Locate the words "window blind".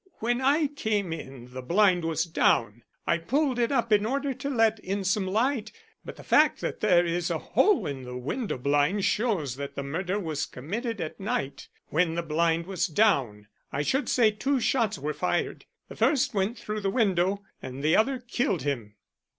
8.17-9.05